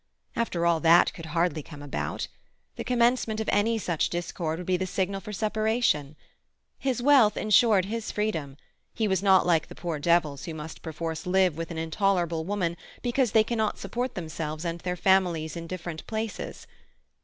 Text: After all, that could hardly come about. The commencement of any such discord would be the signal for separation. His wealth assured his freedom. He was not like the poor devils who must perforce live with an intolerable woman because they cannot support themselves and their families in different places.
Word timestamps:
After 0.35 0.65
all, 0.65 0.79
that 0.79 1.13
could 1.13 1.27
hardly 1.27 1.61
come 1.61 1.83
about. 1.83 2.27
The 2.75 2.83
commencement 2.83 3.39
of 3.39 3.47
any 3.51 3.77
such 3.77 4.09
discord 4.09 4.57
would 4.57 4.65
be 4.65 4.75
the 4.75 4.87
signal 4.87 5.21
for 5.21 5.31
separation. 5.31 6.15
His 6.79 7.03
wealth 7.03 7.37
assured 7.37 7.85
his 7.85 8.11
freedom. 8.11 8.57
He 8.95 9.07
was 9.07 9.21
not 9.21 9.45
like 9.45 9.67
the 9.67 9.75
poor 9.75 9.99
devils 9.99 10.45
who 10.45 10.55
must 10.55 10.81
perforce 10.81 11.27
live 11.27 11.55
with 11.55 11.69
an 11.69 11.77
intolerable 11.77 12.43
woman 12.45 12.77
because 13.03 13.33
they 13.33 13.43
cannot 13.43 13.77
support 13.77 14.15
themselves 14.15 14.65
and 14.65 14.79
their 14.79 14.95
families 14.95 15.55
in 15.55 15.67
different 15.67 16.07
places. 16.07 16.65